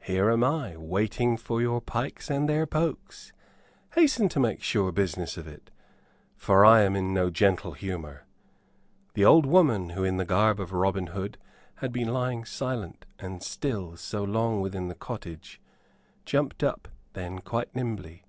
[0.00, 3.34] "Here am I, waiting for your pikes and their pokes.
[3.94, 5.70] Hasten to make sure business of it,
[6.34, 8.24] for I am in no gentle humor."
[9.12, 11.36] The old woman, who, in the garb of Robin Hood,
[11.74, 15.60] had been lying silent and still so long within the cottage,
[16.24, 18.24] jumped up then quite nimbly.